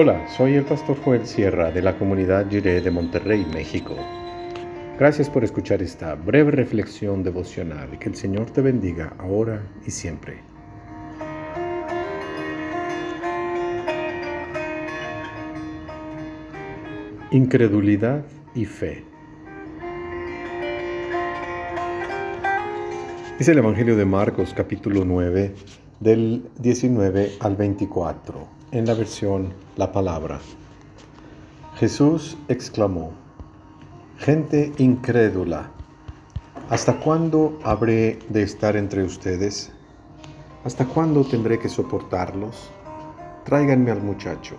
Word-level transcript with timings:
Hola, 0.00 0.28
soy 0.28 0.54
el 0.54 0.64
pastor 0.64 0.96
Joel 1.02 1.26
Sierra 1.26 1.72
de 1.72 1.82
la 1.82 1.98
comunidad 1.98 2.48
Jiré 2.48 2.80
de 2.80 2.88
Monterrey, 2.88 3.44
México. 3.52 3.96
Gracias 4.96 5.28
por 5.28 5.42
escuchar 5.42 5.82
esta 5.82 6.14
breve 6.14 6.52
reflexión 6.52 7.24
devocional 7.24 7.98
que 7.98 8.08
el 8.08 8.14
Señor 8.14 8.48
te 8.52 8.60
bendiga 8.60 9.16
ahora 9.18 9.60
y 9.84 9.90
siempre. 9.90 10.38
Incredulidad 17.32 18.24
y 18.54 18.66
fe. 18.66 19.02
Es 23.40 23.48
el 23.48 23.58
Evangelio 23.58 23.96
de 23.96 24.04
Marcos 24.04 24.54
capítulo 24.54 25.04
9 25.04 25.54
del 26.00 26.48
19 26.60 27.38
al 27.40 27.56
24 27.56 28.46
en 28.70 28.86
la 28.86 28.94
versión 28.94 29.52
La 29.76 29.90
Palabra. 29.90 30.38
Jesús 31.74 32.38
exclamó, 32.46 33.10
Gente 34.16 34.72
incrédula, 34.78 35.70
¿hasta 36.70 37.00
cuándo 37.00 37.58
habré 37.64 38.20
de 38.28 38.42
estar 38.42 38.76
entre 38.76 39.02
ustedes? 39.02 39.72
¿Hasta 40.64 40.84
cuándo 40.84 41.24
tendré 41.24 41.58
que 41.58 41.68
soportarlos? 41.68 42.70
Tráiganme 43.44 43.90
al 43.90 44.02
muchacho. 44.02 44.54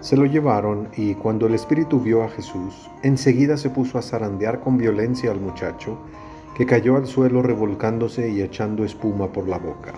Se 0.00 0.16
lo 0.16 0.24
llevaron 0.26 0.88
y 0.96 1.14
cuando 1.14 1.46
el 1.46 1.54
espíritu 1.54 2.00
vio 2.00 2.24
a 2.24 2.28
Jesús, 2.28 2.90
enseguida 3.04 3.56
se 3.56 3.70
puso 3.70 3.98
a 3.98 4.02
zarandear 4.02 4.58
con 4.58 4.78
violencia 4.78 5.30
al 5.30 5.40
muchacho, 5.40 5.96
que 6.54 6.66
cayó 6.66 6.96
al 6.96 7.06
suelo 7.06 7.42
revolcándose 7.42 8.30
y 8.30 8.42
echando 8.42 8.84
espuma 8.84 9.32
por 9.32 9.48
la 9.48 9.58
boca. 9.58 9.92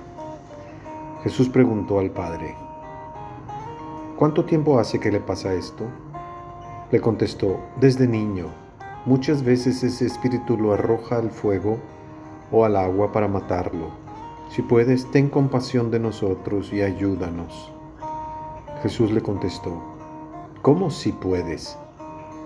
Jesús 1.23 1.49
preguntó 1.49 1.99
al 1.99 2.11
padre, 2.11 2.55
¿Cuánto 4.17 4.45
tiempo 4.45 4.79
hace 4.79 5.01
que 5.01 5.11
le 5.11 5.19
pasa 5.19 5.55
esto? 5.55 5.85
Le 6.93 7.01
contestó, 7.01 7.59
desde 7.81 8.07
niño. 8.07 8.47
Muchas 9.07 9.43
veces 9.43 9.83
ese 9.83 10.07
espíritu 10.07 10.57
lo 10.57 10.73
arroja 10.73 11.17
al 11.17 11.31
fuego 11.31 11.79
o 12.53 12.65
al 12.65 12.77
agua 12.77 13.11
para 13.11 13.27
matarlo. 13.27 13.89
Si 14.51 14.63
puedes, 14.63 15.11
ten 15.11 15.29
compasión 15.29 15.91
de 15.91 15.99
nosotros 15.99 16.73
y 16.73 16.83
ayúdanos. 16.83 17.73
Jesús 18.83 19.11
le 19.11 19.21
contestó, 19.21 19.83
¿cómo 20.63 20.91
si 20.91 21.11
puedes? 21.11 21.77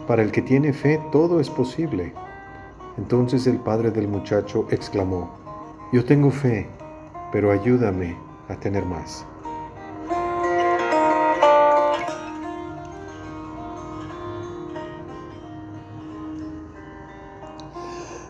Para 0.06 0.22
el 0.22 0.32
que 0.32 0.40
tiene 0.40 0.72
fe 0.72 1.02
todo 1.12 1.38
es 1.38 1.50
posible. 1.50 2.14
Entonces 2.98 3.46
el 3.46 3.58
padre 3.58 3.90
del 3.90 4.08
muchacho 4.08 4.66
exclamó, 4.70 5.30
yo 5.92 6.04
tengo 6.04 6.30
fe, 6.30 6.68
pero 7.32 7.50
ayúdame 7.52 8.16
a 8.48 8.56
tener 8.56 8.84
más. 8.84 9.24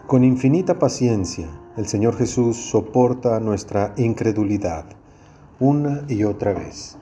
Con 0.07 0.25
infinita 0.25 0.79
paciencia, 0.79 1.49
el 1.77 1.87
Señor 1.87 2.17
Jesús 2.17 2.57
soporta 2.57 3.41
nuestra 3.41 3.93
incredulidad 3.97 4.87
una 5.61 6.05
y 6.09 6.25
otra 6.25 6.53
vez. 6.53 6.97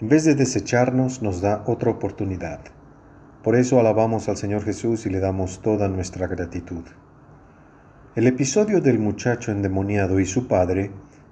En 0.00 0.08
vez 0.08 0.24
de 0.24 0.34
desecharnos, 0.34 1.22
nos 1.22 1.42
da 1.42 1.62
otra 1.66 1.90
oportunidad. 1.90 2.60
Por 3.42 3.56
eso 3.56 3.80
alabamos 3.80 4.28
al 4.28 4.36
Señor 4.36 4.64
Jesús 4.64 5.06
y 5.06 5.10
le 5.10 5.18
damos 5.18 5.62
toda 5.62 5.88
nuestra 5.88 6.26
gratitud. 6.26 6.84
El 8.14 8.26
episodio 8.26 8.82
del 8.82 8.98
muchacho 8.98 9.50
endemoniado 9.50 10.20
y 10.20 10.26
su 10.26 10.46
padre 10.46 10.90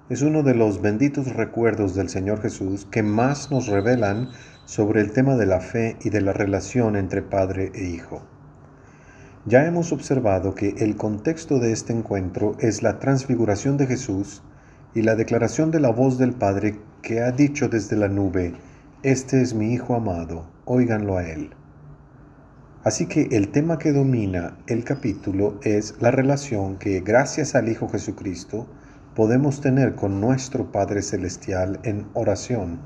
es 0.09 0.23
uno 0.23 0.41
de 0.41 0.55
los 0.55 0.81
benditos 0.81 1.35
recuerdos 1.35 1.93
del 1.93 2.09
Señor 2.09 2.41
Jesús 2.41 2.87
que 2.89 3.03
más 3.03 3.51
nos 3.51 3.67
revelan 3.67 4.29
sobre 4.65 5.01
el 5.01 5.11
tema 5.11 5.35
de 5.35 5.45
la 5.45 5.59
fe 5.59 5.97
y 6.01 6.09
de 6.09 6.21
la 6.21 6.33
relación 6.33 6.95
entre 6.95 7.21
padre 7.21 7.71
e 7.75 7.83
hijo. 7.83 8.23
Ya 9.45 9.67
hemos 9.67 9.91
observado 9.91 10.55
que 10.55 10.69
el 10.79 10.95
contexto 10.95 11.59
de 11.59 11.73
este 11.73 11.93
encuentro 11.93 12.55
es 12.59 12.81
la 12.81 12.97
transfiguración 12.97 13.77
de 13.77 13.85
Jesús 13.85 14.41
y 14.95 15.03
la 15.03 15.15
declaración 15.15 15.69
de 15.69 15.79
la 15.79 15.91
voz 15.91 16.17
del 16.17 16.33
Padre 16.33 16.79
que 17.03 17.21
ha 17.21 17.31
dicho 17.31 17.69
desde 17.69 17.95
la 17.95 18.07
nube, 18.07 18.55
Este 19.03 19.41
es 19.41 19.53
mi 19.53 19.73
Hijo 19.73 19.93
amado, 19.93 20.47
óiganlo 20.65 21.17
a 21.17 21.23
Él. 21.23 21.51
Así 22.83 23.07
que 23.07 23.27
el 23.31 23.49
tema 23.49 23.77
que 23.77 23.91
domina 23.91 24.57
el 24.67 24.85
capítulo 24.85 25.59
es 25.63 25.95
la 25.99 26.11
relación 26.11 26.77
que, 26.77 27.01
gracias 27.01 27.53
al 27.53 27.67
Hijo 27.67 27.89
Jesucristo, 27.89 28.67
podemos 29.15 29.59
tener 29.59 29.95
con 29.95 30.21
nuestro 30.21 30.71
Padre 30.71 31.01
Celestial 31.01 31.81
en 31.83 32.07
oración, 32.13 32.79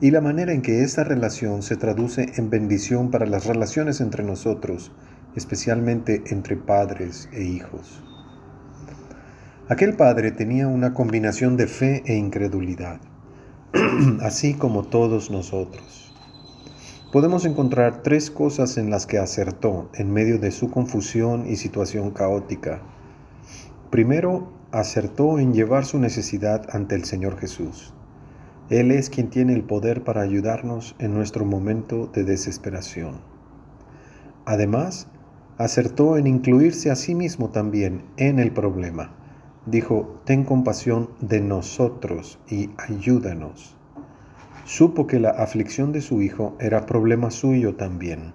y 0.00 0.12
la 0.12 0.22
manera 0.22 0.54
en 0.54 0.62
que 0.62 0.82
esta 0.82 1.04
relación 1.04 1.62
se 1.62 1.76
traduce 1.76 2.32
en 2.36 2.48
bendición 2.48 3.10
para 3.10 3.26
las 3.26 3.44
relaciones 3.44 4.00
entre 4.00 4.24
nosotros, 4.24 4.92
especialmente 5.36 6.22
entre 6.28 6.56
padres 6.56 7.28
e 7.32 7.44
hijos. 7.44 8.02
Aquel 9.68 9.94
padre 9.94 10.32
tenía 10.32 10.68
una 10.68 10.94
combinación 10.94 11.58
de 11.58 11.66
fe 11.66 12.02
e 12.06 12.16
incredulidad, 12.16 12.98
así 14.22 14.54
como 14.54 14.84
todos 14.84 15.30
nosotros. 15.30 16.11
Podemos 17.12 17.44
encontrar 17.44 18.02
tres 18.02 18.30
cosas 18.30 18.78
en 18.78 18.88
las 18.88 19.04
que 19.04 19.18
acertó 19.18 19.90
en 19.92 20.10
medio 20.10 20.38
de 20.38 20.50
su 20.50 20.70
confusión 20.70 21.44
y 21.46 21.56
situación 21.56 22.10
caótica. 22.10 22.80
Primero, 23.90 24.50
acertó 24.70 25.38
en 25.38 25.52
llevar 25.52 25.84
su 25.84 25.98
necesidad 25.98 26.74
ante 26.74 26.94
el 26.94 27.04
Señor 27.04 27.38
Jesús. 27.38 27.92
Él 28.70 28.90
es 28.90 29.10
quien 29.10 29.28
tiene 29.28 29.52
el 29.52 29.62
poder 29.62 30.04
para 30.04 30.22
ayudarnos 30.22 30.96
en 30.98 31.12
nuestro 31.12 31.44
momento 31.44 32.06
de 32.06 32.24
desesperación. 32.24 33.20
Además, 34.46 35.06
acertó 35.58 36.16
en 36.16 36.26
incluirse 36.26 36.90
a 36.90 36.96
sí 36.96 37.14
mismo 37.14 37.50
también 37.50 38.04
en 38.16 38.38
el 38.38 38.52
problema. 38.52 39.14
Dijo, 39.66 40.22
ten 40.24 40.44
compasión 40.44 41.10
de 41.20 41.42
nosotros 41.42 42.38
y 42.48 42.70
ayúdanos. 42.78 43.76
Supo 44.64 45.08
que 45.08 45.18
la 45.18 45.30
aflicción 45.30 45.90
de 45.90 46.00
su 46.00 46.22
hijo 46.22 46.56
era 46.60 46.86
problema 46.86 47.32
suyo 47.32 47.74
también. 47.74 48.32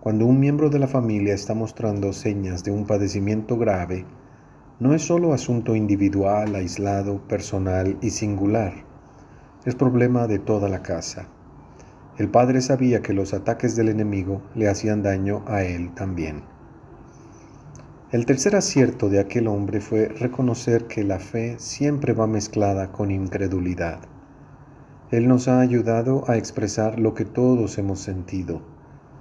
Cuando 0.00 0.26
un 0.26 0.38
miembro 0.38 0.70
de 0.70 0.78
la 0.78 0.86
familia 0.86 1.34
está 1.34 1.54
mostrando 1.54 2.12
señas 2.12 2.62
de 2.62 2.70
un 2.70 2.86
padecimiento 2.86 3.58
grave, 3.58 4.04
no 4.78 4.94
es 4.94 5.02
solo 5.02 5.32
asunto 5.32 5.74
individual, 5.74 6.54
aislado, 6.54 7.26
personal 7.26 7.98
y 8.00 8.10
singular, 8.10 8.74
es 9.64 9.74
problema 9.74 10.28
de 10.28 10.38
toda 10.38 10.68
la 10.68 10.82
casa. 10.82 11.26
El 12.16 12.28
padre 12.28 12.60
sabía 12.60 13.02
que 13.02 13.12
los 13.12 13.34
ataques 13.34 13.74
del 13.74 13.88
enemigo 13.88 14.40
le 14.54 14.68
hacían 14.68 15.02
daño 15.02 15.42
a 15.48 15.64
él 15.64 15.92
también. 15.94 16.44
El 18.12 18.24
tercer 18.24 18.54
acierto 18.54 19.08
de 19.08 19.18
aquel 19.18 19.48
hombre 19.48 19.80
fue 19.80 20.06
reconocer 20.06 20.86
que 20.86 21.02
la 21.02 21.18
fe 21.18 21.56
siempre 21.58 22.12
va 22.12 22.28
mezclada 22.28 22.92
con 22.92 23.10
incredulidad. 23.10 24.13
Él 25.10 25.28
nos 25.28 25.48
ha 25.48 25.60
ayudado 25.60 26.24
a 26.28 26.36
expresar 26.36 26.98
lo 26.98 27.14
que 27.14 27.24
todos 27.24 27.76
hemos 27.78 28.00
sentido. 28.00 28.62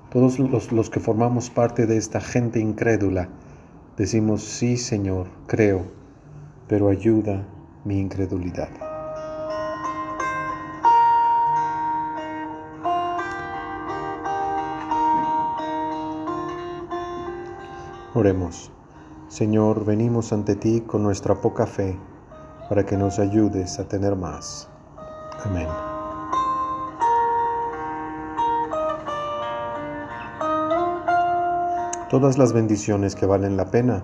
Todos 0.09 0.39
los, 0.39 0.89
que 0.89 0.99
formamos 0.99 1.49
parte 1.49 1.85
de 1.85 1.97
esta 1.97 2.21
gente 2.21 2.59
incrédula 2.59 3.29
decimos, 3.97 4.43
sí 4.43 4.77
Señor, 4.77 5.27
creo, 5.45 5.81
pero 6.67 6.89
ayuda 6.89 7.45
mi 7.83 7.99
incredulidad. 7.99 8.69
Oremos. 18.15 18.71
Señor, 19.27 19.83
venimos 19.83 20.31
ante 20.31 20.55
ti 20.55 20.81
con 20.81 21.01
nuestra 21.01 21.41
poca 21.41 21.65
fe 21.65 21.97
para 22.69 22.85
que 22.85 22.95
nos 22.95 23.17
ayudes 23.17 23.79
a 23.79 23.87
tener 23.87 24.15
más. 24.15 24.69
Amén. 25.45 25.67
Todas 32.09 32.37
las 32.37 32.53
bendiciones 32.53 33.15
que 33.15 33.25
valen 33.25 33.57
la 33.57 33.71
pena 33.71 34.03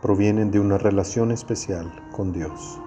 provienen 0.00 0.50
de 0.52 0.60
una 0.60 0.78
relación 0.78 1.32
especial 1.32 1.92
con 2.12 2.32
Dios. 2.32 2.80